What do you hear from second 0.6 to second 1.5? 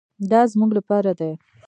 لپاره دي.